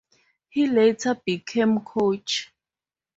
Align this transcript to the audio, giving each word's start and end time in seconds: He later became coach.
He 0.49 0.65
later 0.65 1.13
became 1.23 1.81
coach. 1.81 2.51